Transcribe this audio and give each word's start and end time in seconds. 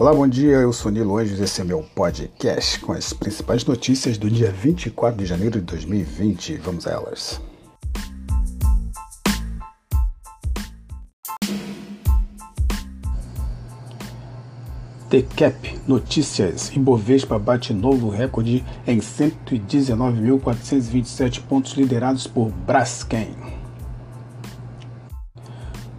Olá, 0.00 0.12
bom 0.14 0.26
dia. 0.26 0.56
Eu 0.56 0.72
sou 0.72 0.90
Nilo 0.90 1.18
Anjos. 1.18 1.38
Esse 1.40 1.60
é 1.60 1.64
meu 1.64 1.82
podcast 1.94 2.80
com 2.80 2.92
as 2.92 3.12
principais 3.12 3.66
notícias 3.66 4.16
do 4.16 4.30
dia 4.30 4.50
24 4.50 5.18
de 5.18 5.26
janeiro 5.26 5.60
de 5.60 5.66
2020. 5.66 6.56
Vamos 6.56 6.86
a 6.86 6.92
elas. 6.92 7.38
TCAP 15.10 15.80
Notícias: 15.86 16.74
Ibovespa 16.74 17.38
bate 17.38 17.74
novo 17.74 18.08
recorde 18.08 18.64
em 18.86 19.00
119.427 19.00 21.42
pontos 21.42 21.74
liderados 21.74 22.26
por 22.26 22.50
Braskem. 22.50 23.36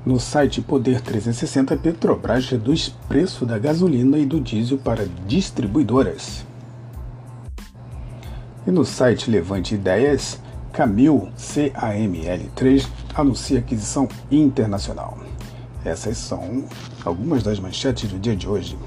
No 0.03 0.19
site 0.19 0.63
Poder 0.63 0.99
360, 0.99 1.77
Petrobras 1.77 2.49
reduz 2.49 2.89
preço 3.07 3.45
da 3.45 3.59
gasolina 3.59 4.17
e 4.17 4.25
do 4.25 4.41
diesel 4.41 4.79
para 4.79 5.07
distribuidoras. 5.27 6.43
E 8.65 8.71
no 8.71 8.83
site 8.83 9.29
Levante 9.29 9.75
Ideias, 9.75 10.39
Camil 10.73 11.29
CAML3 11.37 12.87
anuncia 13.13 13.59
aquisição 13.59 14.09
internacional. 14.31 15.19
Essas 15.85 16.17
são 16.17 16.65
algumas 17.05 17.43
das 17.43 17.59
manchetes 17.59 18.09
do 18.09 18.17
dia 18.17 18.35
de 18.35 18.47
hoje. 18.47 18.77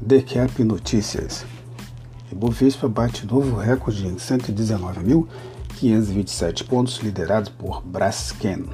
Decap 0.00 0.62
Notícias. 0.62 1.44
Ibovespa 2.30 2.88
bate 2.88 3.26
novo 3.26 3.56
recorde 3.56 4.06
em 4.06 4.16
119 4.16 5.00
mil 5.00 5.28
527 5.74 6.64
pontos, 6.64 6.98
liderados 6.98 7.48
por 7.48 7.82
Braskem. 7.82 8.66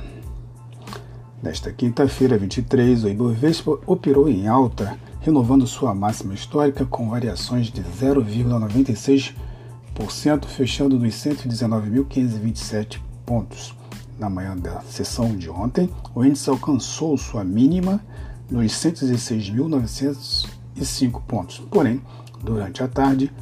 Nesta 1.42 1.72
quinta-feira, 1.72 2.36
23, 2.36 3.04
o 3.04 3.08
Ibovespa 3.08 3.78
operou 3.86 4.28
em 4.28 4.46
alta, 4.46 4.98
renovando 5.20 5.66
sua 5.66 5.94
máxima 5.94 6.34
histórica 6.34 6.84
com 6.84 7.08
variações 7.08 7.68
de 7.68 7.82
0,96%, 7.82 10.44
fechando 10.46 10.98
nos 10.98 11.14
119.527 11.14 13.00
pontos. 13.24 13.74
Na 14.18 14.28
manhã 14.28 14.54
da 14.54 14.82
sessão 14.82 15.34
de 15.34 15.48
ontem, 15.48 15.88
o 16.14 16.22
índice 16.22 16.50
alcançou 16.50 17.16
sua 17.16 17.42
mínima 17.42 18.04
nos 18.50 18.72
116.905 18.72 21.22
pontos. 21.26 21.58
Porém, 21.70 22.02
durante 22.42 22.82
a 22.82 22.88
tarde, 22.88 23.32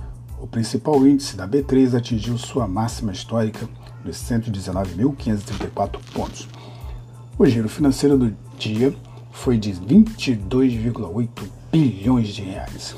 o 0.40 0.46
principal 0.46 1.06
índice 1.06 1.36
da 1.36 1.46
B3 1.46 1.96
atingiu 1.96 2.38
sua 2.38 2.66
máxima 2.66 3.12
histórica 3.12 3.68
dos 4.04 4.16
119.534 4.16 5.98
pontos. 6.12 6.48
O 7.38 7.46
giro 7.46 7.68
financeiro 7.68 8.16
do 8.16 8.34
dia 8.58 8.94
foi 9.30 9.56
de 9.56 9.72
22,8 9.72 11.28
bilhões 11.70 12.28
de 12.28 12.42
reais. 12.42 12.96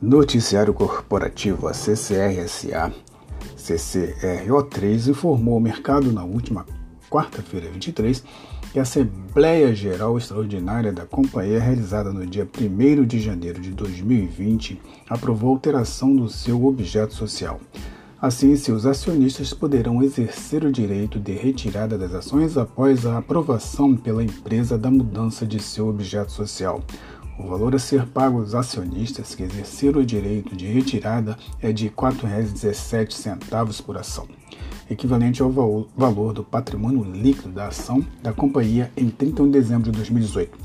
Noticiário 0.00 0.72
Corporativo, 0.72 1.66
a 1.66 1.74
CCRSA, 1.74 2.92
CCRO3, 3.56 5.08
informou 5.08 5.56
o 5.56 5.60
mercado 5.60 6.12
na 6.12 6.22
última 6.22 6.64
quarta-feira, 7.10 7.70
23, 7.70 8.22
que 8.72 8.78
a 8.78 8.82
Assembleia 8.82 9.74
Geral 9.74 10.16
Extraordinária 10.18 10.92
da 10.92 11.06
companhia, 11.06 11.60
realizada 11.60 12.12
no 12.12 12.26
dia 12.26 12.46
1 12.46 13.04
de 13.04 13.20
janeiro 13.20 13.60
de 13.60 13.70
2020, 13.70 14.80
aprovou 15.08 15.50
alteração 15.50 16.14
do 16.14 16.28
seu 16.28 16.64
objeto 16.64 17.14
social. 17.14 17.60
Assim, 18.20 18.56
seus 18.56 18.86
acionistas 18.86 19.52
poderão 19.52 20.02
exercer 20.02 20.64
o 20.64 20.72
direito 20.72 21.20
de 21.20 21.32
retirada 21.32 21.98
das 21.98 22.14
ações 22.14 22.56
após 22.56 23.04
a 23.04 23.18
aprovação 23.18 23.94
pela 23.94 24.24
empresa 24.24 24.78
da 24.78 24.90
mudança 24.90 25.46
de 25.46 25.60
seu 25.60 25.88
objeto 25.88 26.32
social. 26.32 26.82
O 27.38 27.46
valor 27.46 27.74
a 27.74 27.78
ser 27.78 28.06
pago 28.06 28.40
aos 28.40 28.54
acionistas 28.54 29.34
que 29.34 29.42
exerceram 29.42 30.00
o 30.00 30.06
direito 30.06 30.56
de 30.56 30.66
retirada 30.66 31.36
é 31.60 31.70
de 31.72 31.88
R$ 31.88 31.92
4,17 31.94 33.82
por 33.82 33.98
ação 33.98 34.26
equivalente 34.90 35.42
ao 35.42 35.50
valor 35.50 36.32
do 36.32 36.44
patrimônio 36.44 37.04
líquido 37.04 37.50
da 37.50 37.68
ação 37.68 38.04
da 38.22 38.32
companhia 38.32 38.90
em 38.96 39.08
31 39.08 39.46
de 39.46 39.52
dezembro 39.52 39.90
de 39.90 39.92
2018. 39.92 40.58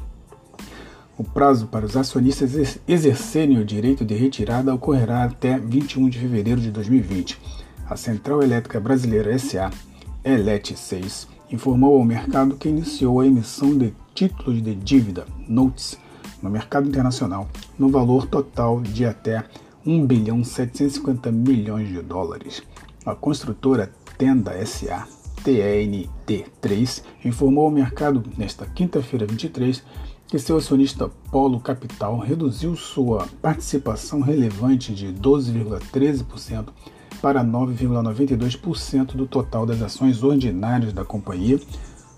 O 1.18 1.24
prazo 1.24 1.68
para 1.68 1.86
os 1.86 1.96
acionistas 1.96 2.80
exercerem 2.88 3.60
o 3.60 3.66
direito 3.66 4.04
de 4.04 4.16
retirada 4.16 4.74
ocorrerá 4.74 5.24
até 5.24 5.60
21 5.60 6.10
de 6.10 6.18
fevereiro 6.18 6.60
de 6.60 6.72
2020. 6.72 7.40
A 7.88 7.96
Central 7.96 8.42
Elétrica 8.42 8.80
Brasileira 8.80 9.38
SA, 9.38 9.70
ELET 10.24 10.76
6, 10.76 11.28
informou 11.52 11.98
ao 11.98 12.06
mercado 12.06 12.56
que 12.56 12.70
iniciou 12.70 13.20
a 13.20 13.28
emissão 13.28 13.78
de 13.78 13.94
títulos 14.16 14.64
de 14.64 14.74
dívida, 14.74 15.26
notes, 15.48 15.98
no 16.42 16.50
mercado 16.50 16.88
internacional, 16.88 17.48
no 17.78 17.90
valor 17.90 18.26
total 18.26 18.82
de 18.82 19.06
até 19.06 19.44
1 19.86 20.06
bilhão 20.08 20.44
750 20.44 21.32
milhões 21.32 21.90
de 21.90 22.02
dólares. 22.02 22.64
A 23.06 23.14
construtora 23.14 23.92
Tenda 24.22 24.64
SA, 24.68 25.08
TNT3, 25.44 27.02
informou 27.26 27.66
ao 27.66 27.72
mercado 27.72 28.24
nesta 28.38 28.68
quinta-feira 28.68 29.26
23 29.26 29.84
que 30.28 30.38
seu 30.38 30.58
acionista 30.58 31.10
Polo 31.32 31.60
Capital 31.60 32.20
reduziu 32.20 32.76
sua 32.76 33.28
participação 33.42 34.22
relevante 34.22 34.94
de 34.94 35.08
12,13% 35.08 36.68
para 37.20 37.44
9,92% 37.44 39.16
do 39.16 39.26
total 39.26 39.66
das 39.66 39.82
ações 39.82 40.22
ordinárias 40.22 40.94
da 40.94 41.04
companhia, 41.04 41.60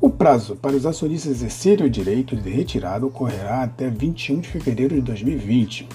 O 0.00 0.10
prazo 0.10 0.54
para 0.54 0.76
os 0.76 0.86
acionistas 0.86 1.32
exercerem 1.32 1.86
o 1.86 1.90
direito 1.90 2.36
de 2.36 2.50
retirada 2.50 3.04
ocorrerá 3.04 3.62
até 3.62 3.90
21 3.90 4.40
de 4.40 4.48
fevereiro 4.48 4.94
de 4.94 5.00
2020. 5.00 5.88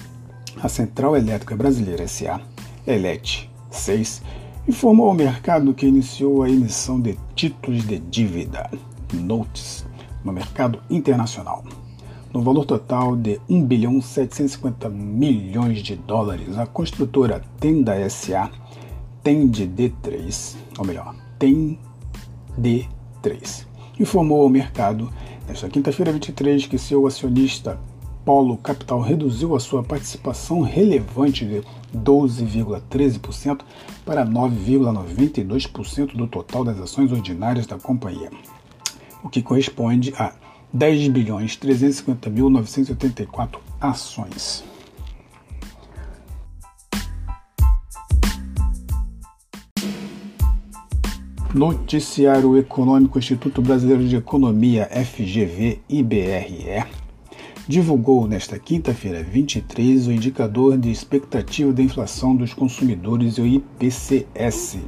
A 0.62 0.68
Central 0.68 1.16
Elétrica 1.16 1.56
Brasileira 1.56 2.06
SA, 2.06 2.40
ELET 2.86 3.50
6, 3.70 4.22
informou 4.66 5.08
ao 5.08 5.14
mercado 5.14 5.74
que 5.74 5.86
iniciou 5.86 6.42
a 6.42 6.48
emissão 6.48 6.98
de 6.98 7.18
títulos 7.34 7.86
de 7.86 7.98
dívida, 7.98 8.70
notes, 9.12 9.84
no 10.24 10.32
mercado 10.32 10.80
internacional, 10.88 11.62
no 12.32 12.40
valor 12.40 12.64
total 12.64 13.14
de 13.14 13.38
1 13.48 13.62
bilhão 13.62 14.00
750 14.00 14.88
milhões 14.88 15.82
de 15.82 15.96
dólares. 15.96 16.56
A 16.56 16.66
construtora 16.66 17.42
Tenda 17.60 18.08
SA 18.08 18.50
tem 19.22 19.46
de 19.46 19.66
D3, 19.66 20.56
ou 20.78 20.86
melhor, 20.86 21.14
tem 21.38 21.78
D3, 22.58 23.66
informou 24.00 24.42
ao 24.42 24.48
mercado 24.48 25.12
nesta 25.46 25.68
quinta-feira 25.68 26.10
23 26.10 26.66
que 26.66 26.78
seu 26.78 27.06
acionista 27.06 27.78
Polo 28.24 28.56
Capital 28.56 29.02
reduziu 29.02 29.54
a 29.54 29.60
sua 29.60 29.82
participação 29.82 30.62
relevante 30.62 31.44
de 31.44 31.62
12,13% 31.94 33.60
para 34.04 34.26
9,92% 34.26 36.16
do 36.16 36.26
total 36.26 36.64
das 36.64 36.78
ações 36.78 37.12
ordinárias 37.12 37.66
da 37.66 37.78
companhia, 37.78 38.30
o 39.22 39.28
que 39.28 39.42
corresponde 39.42 40.12
a 40.18 40.32
10 40.72 41.08
bilhões 41.08 41.56
350 41.56 42.28
mil 42.30 42.50
984 42.50 43.60
ações. 43.80 44.64
Noticiário 51.54 52.58
Econômico 52.58 53.16
Instituto 53.16 53.62
Brasileiro 53.62 54.04
de 54.08 54.16
Economia, 54.16 54.88
FGV 54.90 55.78
IBRE, 55.88 57.03
divulgou 57.66 58.26
nesta 58.28 58.58
quinta-feira 58.58 59.22
23 59.22 60.06
o 60.06 60.12
indicador 60.12 60.76
de 60.76 60.90
expectativa 60.90 61.72
de 61.72 61.82
inflação 61.82 62.36
dos 62.36 62.52
consumidores, 62.52 63.38
o 63.38 63.46
IPCS. 63.46 64.78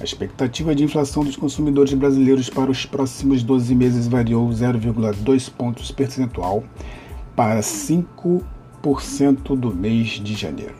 A 0.00 0.04
expectativa 0.04 0.74
de 0.74 0.82
inflação 0.82 1.22
dos 1.24 1.36
consumidores 1.36 1.92
brasileiros 1.92 2.48
para 2.48 2.70
os 2.70 2.86
próximos 2.86 3.42
12 3.42 3.74
meses 3.74 4.06
variou 4.08 4.48
0,2 4.48 5.50
pontos 5.50 5.90
percentual 5.90 6.64
para 7.34 7.60
5% 7.60 8.42
do 9.54 9.74
mês 9.74 10.08
de 10.08 10.34
janeiro. 10.34 10.74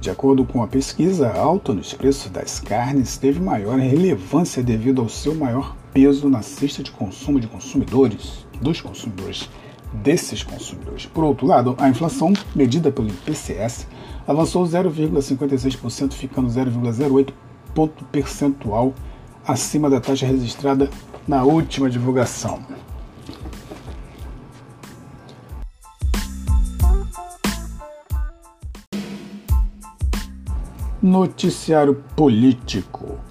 De 0.00 0.10
acordo 0.10 0.44
com 0.44 0.62
a 0.62 0.68
pesquisa, 0.68 1.28
a 1.28 1.38
alta 1.38 1.74
nos 1.74 1.92
preços 1.92 2.30
das 2.30 2.60
carnes 2.60 3.18
teve 3.18 3.40
maior 3.40 3.78
relevância 3.78 4.62
devido 4.62 5.02
ao 5.02 5.08
seu 5.08 5.34
maior 5.34 5.76
peso 5.92 6.28
na 6.28 6.42
cesta 6.42 6.82
de 6.82 6.90
consumo 6.90 7.40
de 7.40 7.46
consumidores, 7.46 8.46
dos 8.60 8.80
consumidores, 8.80 9.48
desses 9.92 10.42
consumidores. 10.42 11.06
Por 11.06 11.24
outro 11.24 11.46
lado, 11.46 11.74
a 11.78 11.88
inflação, 11.88 12.32
medida 12.54 12.90
pelo 12.90 13.08
IPCS, 13.08 13.86
avançou 14.26 14.64
0,56%, 14.64 16.12
ficando 16.12 16.48
0,08 16.48 17.32
ponto 17.74 18.04
percentual 18.06 18.94
acima 19.46 19.90
da 19.90 20.00
taxa 20.00 20.26
registrada 20.26 20.88
na 21.28 21.44
última 21.44 21.90
divulgação. 21.90 22.60
Noticiário 31.02 32.02
Político. 32.16 33.25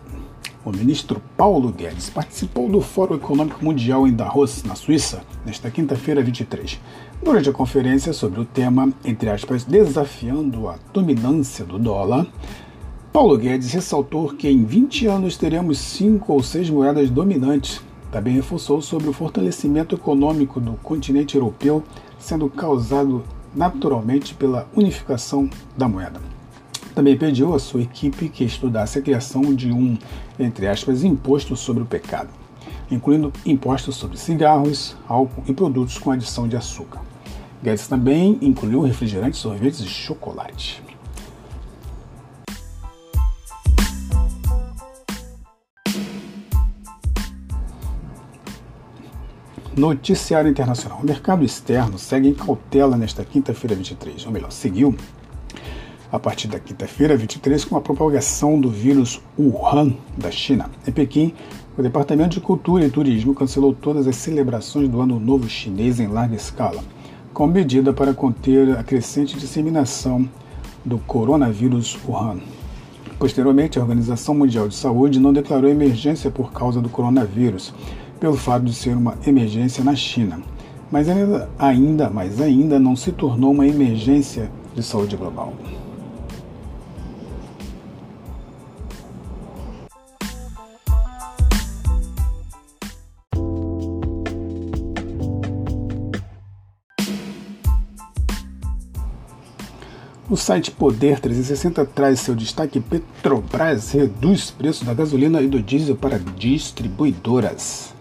O 0.65 0.71
ministro 0.71 1.21
Paulo 1.37 1.71
Guedes 1.71 2.09
participou 2.09 2.67
do 2.67 2.81
Fórum 2.81 3.17
Econômico 3.17 3.63
Mundial 3.63 4.07
em 4.07 4.11
Davos, 4.11 4.63
na 4.63 4.73
Suíça, 4.73 5.21
nesta 5.45 5.69
quinta-feira 5.69 6.23
23. 6.23 6.81
Durante 7.23 7.47
a 7.47 7.53
conferência 7.53 8.11
sobre 8.13 8.39
o 8.39 8.45
tema, 8.45 8.91
entre 9.05 9.29
aspas, 9.29 9.63
desafiando 9.63 10.67
a 10.67 10.79
dominância 10.91 11.63
do 11.63 11.77
dólar, 11.77 12.25
Paulo 13.13 13.37
Guedes 13.37 13.73
ressaltou 13.73 14.29
que 14.29 14.49
em 14.49 14.65
20 14.65 15.05
anos 15.05 15.37
teremos 15.37 15.77
cinco 15.77 16.33
ou 16.33 16.41
seis 16.41 16.67
moedas 16.67 17.11
dominantes. 17.11 17.79
Também 18.11 18.33
reforçou 18.33 18.81
sobre 18.81 19.07
o 19.07 19.13
fortalecimento 19.13 19.93
econômico 19.93 20.59
do 20.59 20.73
continente 20.77 21.35
europeu 21.35 21.83
sendo 22.17 22.49
causado 22.49 23.23
naturalmente 23.55 24.33
pela 24.33 24.67
unificação 24.75 25.47
da 25.77 25.87
moeda. 25.87 26.34
Também 26.95 27.17
pediu 27.17 27.53
à 27.53 27.59
sua 27.59 27.81
equipe 27.81 28.29
que 28.29 28.45
estudasse 28.45 28.97
a 28.97 29.01
criação 29.01 29.53
de 29.53 29.69
um, 29.69 29.97
entre 30.39 30.65
aspas, 30.65 31.03
imposto 31.03 31.53
sobre 31.53 31.83
o 31.83 31.85
pecado, 31.85 32.29
incluindo 32.89 33.33
impostos 33.45 33.97
sobre 33.97 34.15
cigarros, 34.15 34.95
álcool 35.05 35.43
e 35.45 35.53
produtos 35.53 35.97
com 35.97 36.11
adição 36.11 36.47
de 36.47 36.55
açúcar. 36.55 37.01
Guedes 37.61 37.85
também 37.87 38.37
incluiu 38.41 38.79
refrigerantes, 38.79 39.41
sorvetes 39.41 39.81
e 39.81 39.87
chocolate. 39.87 40.81
Noticiário 49.75 50.49
Internacional. 50.49 50.99
O 51.03 51.05
mercado 51.05 51.43
externo 51.43 51.99
segue 51.99 52.29
em 52.29 52.33
cautela 52.33 52.95
nesta 52.95 53.25
quinta-feira 53.25 53.75
23, 53.75 54.25
ou 54.25 54.31
melhor, 54.31 54.49
seguiu 54.49 54.95
a 56.15 56.19
partir 56.19 56.47
da 56.47 56.59
quinta-feira, 56.59 57.17
23, 57.17 57.65
com 57.65 57.75
a 57.75 57.81
propagação 57.81 58.59
do 58.59 58.69
vírus 58.69 59.21
Wuhan 59.37 59.93
da 60.17 60.31
China. 60.31 60.69
Em 60.87 60.91
Pequim, 60.91 61.33
o 61.77 61.81
Departamento 61.81 62.35
de 62.35 62.39
Cultura 62.39 62.85
e 62.85 62.89
Turismo 62.89 63.35
cancelou 63.35 63.73
todas 63.73 64.07
as 64.07 64.15
celebrações 64.15 64.87
do 64.87 65.01
Ano 65.01 65.19
Novo 65.19 65.49
Chinês 65.49 65.99
em 65.99 66.07
larga 66.07 66.35
escala, 66.35 66.81
como 67.33 67.51
medida 67.51 67.91
para 67.91 68.13
conter 68.13 68.77
a 68.77 68.83
crescente 68.83 69.37
disseminação 69.37 70.27
do 70.85 70.99
coronavírus 70.99 71.97
Wuhan. 72.07 72.37
Posteriormente, 73.19 73.77
a 73.77 73.81
Organização 73.81 74.33
Mundial 74.33 74.69
de 74.69 74.75
Saúde 74.75 75.19
não 75.19 75.33
declarou 75.33 75.69
emergência 75.69 76.31
por 76.31 76.53
causa 76.53 76.79
do 76.79 76.87
coronavírus, 76.87 77.73
pelo 78.21 78.37
fato 78.37 78.63
de 78.63 78.73
ser 78.73 78.95
uma 78.95 79.17
emergência 79.27 79.83
na 79.83 79.95
China, 79.95 80.39
mas 80.89 81.09
ainda, 81.09 81.49
ainda, 81.59 82.09
mas 82.09 82.39
ainda 82.39 82.79
não 82.79 82.95
se 82.95 83.11
tornou 83.11 83.51
uma 83.51 83.67
emergência 83.67 84.49
de 84.73 84.81
saúde 84.81 85.17
global. 85.17 85.53
O 100.27 100.35
site 100.35 100.71
Poder 100.71 101.19
360 101.19 101.85
traz 101.85 102.19
seu 102.19 102.33
destaque: 102.33 102.79
Petrobras 102.79 103.91
reduz 103.91 104.49
preço 104.49 104.83
da 104.83 104.91
gasolina 104.91 105.39
e 105.39 105.47
do 105.47 105.61
diesel 105.61 105.95
para 105.95 106.17
distribuidoras. 106.17 107.93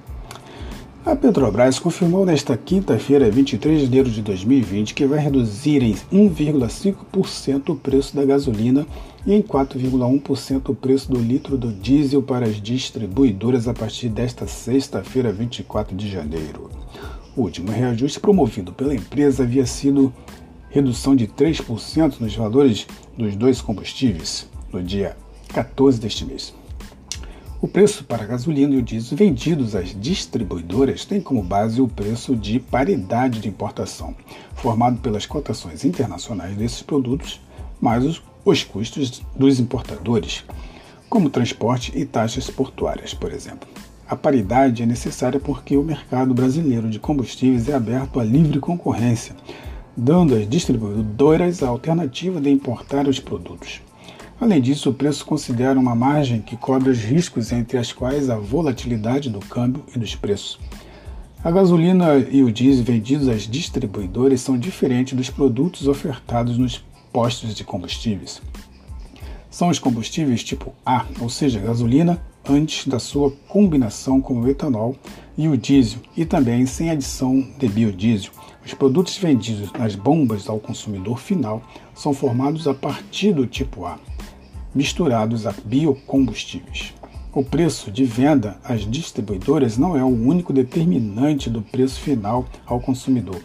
A 1.05 1.15
Petrobras 1.15 1.79
confirmou 1.79 2.25
nesta 2.25 2.57
quinta-feira, 2.57 3.31
23 3.31 3.79
de 3.79 3.85
janeiro 3.85 4.11
de 4.11 4.23
2020, 4.23 4.95
que 4.95 5.07
vai 5.07 5.19
reduzir 5.19 5.83
em 5.83 5.95
1,5% 6.11 7.69
o 7.69 7.77
preço 7.77 8.17
da 8.17 8.25
gasolina 8.25 8.87
e 9.27 9.35
em 9.35 9.43
4,1% 9.43 10.71
o 10.71 10.75
preço 10.75 11.13
do 11.13 11.19
litro 11.19 11.59
do 11.59 11.71
diesel 11.71 12.23
para 12.23 12.47
as 12.47 12.59
distribuidoras 12.59 13.69
a 13.69 13.75
partir 13.75 14.09
desta 14.09 14.47
sexta-feira, 14.47 15.31
24 15.31 15.95
de 15.95 16.11
janeiro. 16.11 16.71
O 17.37 17.43
último 17.43 17.71
reajuste 17.71 18.19
promovido 18.19 18.73
pela 18.73 18.95
empresa 18.95 19.43
havia 19.43 19.67
sido 19.67 20.11
redução 20.75 21.15
de 21.15 21.29
3% 21.29 22.19
nos 22.19 22.35
valores 22.35 22.85
dos 23.17 23.37
dois 23.37 23.61
combustíveis 23.61 24.49
no 24.73 24.83
dia 24.83 25.17
14 25.53 26.01
deste 26.01 26.25
mês. 26.25 26.53
O 27.63 27.69
preço 27.69 28.03
para 28.03 28.27
gasolina 28.27 28.75
e 28.75 28.79
o 28.79 28.83
diesel 28.83 29.17
vendidos 29.17 29.77
às 29.77 29.95
distribuidoras 29.99 31.05
tem 31.05 31.21
como 31.21 31.45
base 31.45 31.81
o 31.81 31.87
preço 31.87 32.35
de 32.35 32.59
paridade 32.59 33.39
de 33.39 33.49
importação, 33.49 34.17
formado 34.57 34.99
pelas 34.99 35.27
cotações 35.27 35.85
internacionais 35.85 36.57
desses 36.57 36.83
produtos, 36.83 37.41
mais 37.81 38.05
os, 38.05 38.21
os 38.45 38.65
custos 38.65 39.23
dos 39.37 39.61
importadores, 39.61 40.45
como 41.09 41.31
transporte 41.31 41.93
e 41.95 42.05
taxas 42.05 42.51
portuárias, 42.51 43.15
por 43.15 43.33
exemplo. 43.33 43.69
A 44.09 44.17
paridade 44.17 44.83
é 44.83 44.87
necessária 44.87 45.39
porque 45.39 45.77
o 45.77 45.85
mercado 45.85 46.35
brasileiro 46.35 46.91
de 46.91 46.99
combustíveis 46.99 47.69
é 47.69 47.75
aberto 47.75 48.19
à 48.19 48.25
livre 48.25 48.59
concorrência, 48.59 49.37
dando 49.97 50.35
às 50.35 50.49
distribuidoras 50.49 51.63
a 51.63 51.69
alternativa 51.69 52.41
de 52.41 52.51
importar 52.51 53.07
os 53.07 53.21
produtos. 53.21 53.81
Além 54.41 54.61
disso, 54.61 54.91
o 54.91 54.95
preço 54.95 55.25
considera 55.25 55.79
uma 55.79 55.95
margem 55.95 56.41
que 56.41 56.57
cobre 56.57 56.91
os 56.91 56.99
riscos 56.99 57.53
entre 57.53 57.79
as 57.79 57.93
quais 57.93 58.29
a 58.29 58.37
volatilidade 58.37 59.31
do 59.31 59.41
câmbio 59.41 59.85
e 59.95 59.99
dos 59.99 60.15
preços. 60.15 60.59
A 61.43 61.51
gasolina 61.51 62.17
e 62.17 62.43
o 62.43 62.51
diesel 62.51 62.85
vendidos 62.85 63.29
às 63.29 63.43
distribuidoras 63.43 64.41
são 64.41 64.59
diferentes 64.59 65.15
dos 65.15 65.31
produtos 65.31 65.87
ofertados 65.87 66.59
nos 66.59 66.83
postos 67.13 67.55
de 67.55 67.63
combustíveis. 67.63 68.43
São 69.51 69.69
os 69.69 69.79
combustíveis 69.79 70.43
tipo 70.43 70.75
A, 70.85 71.05
ou 71.21 71.29
seja, 71.29 71.61
gasolina, 71.61 72.21
antes 72.49 72.87
da 72.87 72.99
sua 72.99 73.31
combinação 73.49 74.21
com 74.21 74.41
o 74.41 74.49
etanol, 74.49 74.97
e 75.37 75.49
o 75.49 75.57
diesel, 75.57 76.01
e 76.17 76.25
também 76.25 76.65
sem 76.67 76.91
adição 76.91 77.41
de 77.59 77.69
biodiesel, 77.69 78.31
os 78.65 78.73
produtos 78.73 79.17
vendidos 79.17 79.73
nas 79.73 79.95
bombas 79.95 80.49
ao 80.49 80.59
consumidor 80.59 81.19
final 81.19 81.63
são 81.95 82.15
formados 82.15 82.67
a 82.67 82.75
partir 82.75 83.33
do 83.33 83.47
tipo 83.47 83.85
A, 83.85 83.99
misturados 84.75 85.47
a 85.47 85.55
biocombustíveis. 85.65 86.95
O 87.33 87.43
preço 87.43 87.91
de 87.91 88.05
venda 88.05 88.57
às 88.63 88.89
distribuidoras 88.89 89.77
não 89.77 89.97
é 89.97 90.05
o 90.05 90.07
único 90.07 90.53
determinante 90.53 91.51
do 91.51 91.61
preço 91.61 92.01
final 92.01 92.47
ao 92.65 92.81
consumidor. 92.81 93.43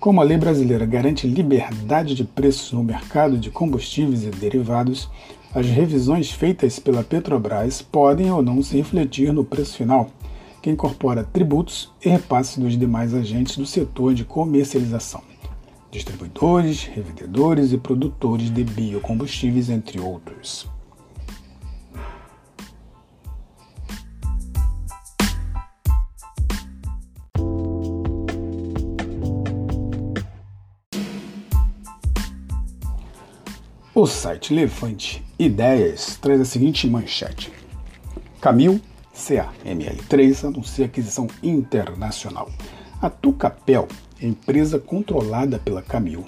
Como 0.00 0.20
a 0.20 0.24
lei 0.24 0.36
brasileira 0.36 0.86
garante 0.86 1.28
liberdade 1.28 2.14
de 2.14 2.24
preços 2.24 2.72
no 2.72 2.82
mercado 2.82 3.38
de 3.38 3.50
combustíveis 3.50 4.24
e 4.24 4.30
derivados, 4.30 5.08
as 5.54 5.66
revisões 5.66 6.30
feitas 6.30 6.78
pela 6.78 7.04
Petrobras 7.04 7.82
podem 7.82 8.30
ou 8.30 8.42
não 8.42 8.62
se 8.62 8.76
refletir 8.76 9.32
no 9.32 9.44
preço 9.44 9.76
final, 9.76 10.10
que 10.62 10.70
incorpora 10.70 11.24
tributos 11.24 11.92
e 12.02 12.08
repasses 12.08 12.56
dos 12.56 12.78
demais 12.78 13.12
agentes 13.12 13.56
do 13.56 13.66
setor 13.66 14.14
de 14.14 14.24
comercialização, 14.24 15.20
distribuidores, 15.90 16.84
revendedores 16.84 17.72
e 17.72 17.78
produtores 17.78 18.48
de 18.50 18.64
biocombustíveis, 18.64 19.68
entre 19.68 20.00
outros. 20.00 20.66
O 33.94 34.06
site 34.06 34.54
Levante 34.54 35.22
Ideias 35.38 36.16
traz 36.16 36.40
a 36.40 36.46
seguinte 36.46 36.88
manchete. 36.88 37.52
Camil 38.40 38.80
CAML3 39.14 40.48
anuncia 40.48 40.86
aquisição 40.86 41.28
internacional. 41.42 42.50
A 43.02 43.10
Tucapel, 43.10 43.86
empresa 44.18 44.78
controlada 44.78 45.58
pela 45.58 45.82
Camil, 45.82 46.24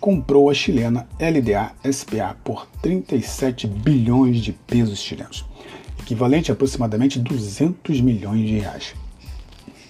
comprou 0.00 0.48
a 0.48 0.54
chilena 0.54 1.06
LDA 1.20 1.72
SPA 1.92 2.34
por 2.42 2.66
37 2.80 3.66
bilhões 3.66 4.40
de 4.40 4.54
pesos 4.54 4.98
chilenos, 4.98 5.44
equivalente 6.00 6.50
a 6.50 6.54
aproximadamente 6.54 7.18
200 7.18 8.00
milhões 8.00 8.48
de 8.48 8.60
reais. 8.60 8.94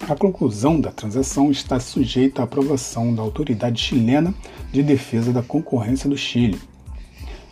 A 0.01 0.17
conclusão 0.17 0.81
da 0.81 0.91
transação 0.91 1.53
está 1.53 1.79
sujeita 1.79 2.43
à 2.43 2.45
aprovação 2.45 3.15
da 3.15 3.23
Autoridade 3.23 3.81
Chilena 3.81 4.35
de 4.73 4.83
Defesa 4.83 5.33
da 5.33 5.45
Concorrência 5.45 6.11
do 6.11 6.17
Chile. 6.17 6.59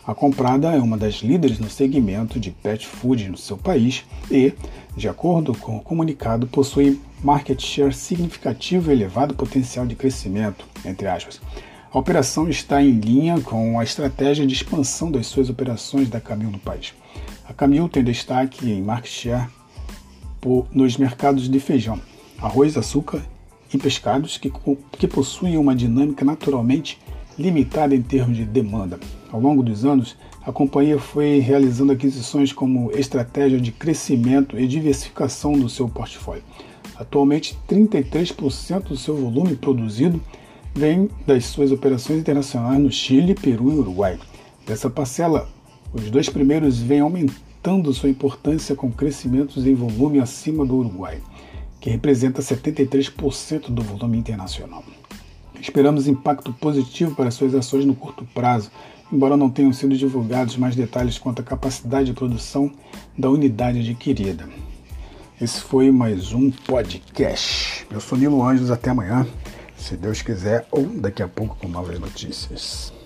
A 0.07 0.15
comprada 0.15 0.73
é 0.73 0.79
uma 0.79 0.97
das 0.97 1.15
líderes 1.15 1.59
no 1.59 1.69
segmento 1.69 2.39
de 2.39 2.49
pet 2.49 2.87
food 2.87 3.27
no 3.27 3.35
seu 3.35 3.57
país 3.57 4.05
e, 4.31 4.53
de 4.95 5.09
acordo 5.09 5.53
com 5.53 5.75
o 5.75 5.81
comunicado, 5.81 6.47
possui 6.47 7.01
market 7.21 7.61
share 7.61 7.93
significativo 7.93 8.89
e 8.89 8.93
elevado 8.93 9.35
potencial 9.35 9.85
de 9.85 9.95
crescimento, 9.95 10.65
entre 10.85 11.07
aspas. 11.07 11.41
A 11.91 11.99
operação 11.99 12.47
está 12.47 12.81
em 12.81 12.91
linha 12.91 13.41
com 13.41 13.77
a 13.77 13.83
estratégia 13.83 14.47
de 14.47 14.53
expansão 14.53 15.11
das 15.11 15.27
suas 15.27 15.49
operações 15.49 16.07
da 16.09 16.21
Camil 16.21 16.51
no 16.51 16.59
país. 16.59 16.93
A 17.45 17.51
Camil 17.51 17.89
tem 17.89 18.01
destaque 18.01 18.71
em 18.71 18.81
market 18.81 19.11
share 19.11 19.49
nos 20.71 20.95
mercados 20.95 21.49
de 21.49 21.59
feijão, 21.59 21.99
arroz, 22.41 22.77
açúcar 22.77 23.21
e 23.73 23.77
pescados 23.77 24.37
que, 24.37 24.49
que 24.93 25.07
possuem 25.07 25.57
uma 25.57 25.75
dinâmica 25.75 26.23
naturalmente 26.23 26.97
limitada 27.37 27.93
em 27.93 28.01
termos 28.01 28.37
de 28.37 28.45
demanda. 28.45 28.97
Ao 29.31 29.39
longo 29.39 29.61
dos 29.61 29.85
anos, 29.85 30.15
a 30.45 30.51
companhia 30.51 30.99
foi 30.99 31.39
realizando 31.39 31.91
aquisições 31.91 32.53
como 32.53 32.91
estratégia 32.91 33.59
de 33.59 33.71
crescimento 33.71 34.57
e 34.57 34.67
diversificação 34.67 35.53
do 35.53 35.67
seu 35.67 35.89
portfólio. 35.89 36.43
Atualmente, 36.95 37.57
33% 37.69 38.83
do 38.83 38.97
seu 38.97 39.15
volume 39.15 39.55
produzido 39.55 40.21
vem 40.73 41.09
das 41.25 41.45
suas 41.45 41.71
operações 41.71 42.19
internacionais 42.19 42.79
no 42.79 42.91
Chile, 42.91 43.35
Peru 43.35 43.71
e 43.71 43.79
Uruguai. 43.79 44.17
Dessa 44.65 44.89
parcela, 44.89 45.47
os 45.93 46.09
dois 46.09 46.29
primeiros 46.29 46.79
vêm 46.79 47.01
aumentando 47.01 47.93
sua 47.93 48.09
importância 48.09 48.75
com 48.75 48.91
crescimentos 48.91 49.65
em 49.65 49.75
volume 49.75 50.19
acima 50.19 50.65
do 50.65 50.77
Uruguai 50.77 51.21
que 51.79 51.89
representa 51.89 52.41
73% 52.41 53.69
do 53.69 53.81
volume 53.81 54.17
internacional. 54.17 54.83
Esperamos 55.59 56.07
impacto 56.07 56.53
positivo 56.53 57.15
para 57.15 57.31
suas 57.31 57.53
ações 57.55 57.85
no 57.85 57.95
curto 57.95 58.27
prazo, 58.33 58.71
embora 59.11 59.37
não 59.37 59.49
tenham 59.49 59.73
sido 59.73 59.97
divulgados 59.97 60.57
mais 60.57 60.75
detalhes 60.75 61.17
quanto 61.17 61.41
à 61.41 61.43
capacidade 61.43 62.07
de 62.07 62.13
produção 62.13 62.71
da 63.17 63.29
unidade 63.29 63.79
adquirida. 63.79 64.47
Esse 65.39 65.61
foi 65.61 65.91
mais 65.91 66.33
um 66.33 66.49
podcast. 66.49 67.85
Eu 67.91 68.01
sou 68.01 68.17
Nilo 68.17 68.43
Anjos, 68.43 68.71
até 68.71 68.89
amanhã, 68.89 69.27
se 69.77 69.95
Deus 69.95 70.21
quiser, 70.21 70.67
ou 70.71 70.85
daqui 70.87 71.21
a 71.21 71.27
pouco 71.27 71.55
com 71.55 71.67
novas 71.67 71.99
notícias. 71.99 72.96